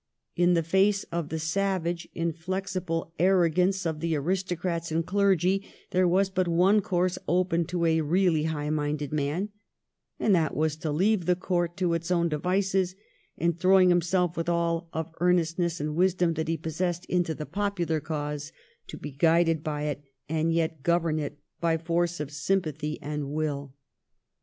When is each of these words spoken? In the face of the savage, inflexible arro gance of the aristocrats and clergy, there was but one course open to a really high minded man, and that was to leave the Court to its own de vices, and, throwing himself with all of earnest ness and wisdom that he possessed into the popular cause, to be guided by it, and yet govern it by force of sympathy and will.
In 0.35 0.55
the 0.55 0.63
face 0.63 1.03
of 1.11 1.29
the 1.29 1.37
savage, 1.37 2.07
inflexible 2.15 3.13
arro 3.19 3.53
gance 3.53 3.85
of 3.85 3.99
the 3.99 4.15
aristocrats 4.15 4.91
and 4.91 5.05
clergy, 5.05 5.63
there 5.91 6.07
was 6.07 6.31
but 6.31 6.47
one 6.47 6.81
course 6.81 7.19
open 7.27 7.65
to 7.65 7.85
a 7.85 8.01
really 8.01 8.45
high 8.45 8.71
minded 8.71 9.11
man, 9.13 9.49
and 10.19 10.33
that 10.33 10.55
was 10.55 10.75
to 10.77 10.91
leave 10.91 11.27
the 11.27 11.35
Court 11.35 11.77
to 11.77 11.93
its 11.93 12.09
own 12.09 12.29
de 12.29 12.39
vices, 12.39 12.95
and, 13.37 13.59
throwing 13.59 13.89
himself 13.89 14.35
with 14.35 14.49
all 14.49 14.89
of 14.91 15.13
earnest 15.19 15.59
ness 15.59 15.79
and 15.79 15.93
wisdom 15.95 16.33
that 16.33 16.47
he 16.47 16.57
possessed 16.57 17.05
into 17.05 17.35
the 17.35 17.45
popular 17.45 17.99
cause, 17.99 18.51
to 18.87 18.97
be 18.97 19.11
guided 19.11 19.63
by 19.63 19.83
it, 19.83 20.01
and 20.27 20.51
yet 20.51 20.81
govern 20.81 21.19
it 21.19 21.37
by 21.59 21.77
force 21.77 22.19
of 22.19 22.31
sympathy 22.31 22.97
and 23.03 23.29
will. 23.29 23.75